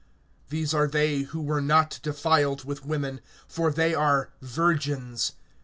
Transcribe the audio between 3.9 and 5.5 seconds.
are virgins.